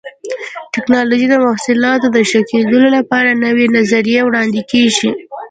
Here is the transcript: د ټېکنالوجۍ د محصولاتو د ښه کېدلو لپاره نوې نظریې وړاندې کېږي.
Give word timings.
د 0.57 0.65
ټېکنالوجۍ 0.73 1.27
د 1.31 1.35
محصولاتو 1.45 2.07
د 2.15 2.17
ښه 2.29 2.41
کېدلو 2.51 2.87
لپاره 2.97 3.39
نوې 3.45 3.65
نظریې 3.77 4.21
وړاندې 4.23 4.61
کېږي. 4.71 5.09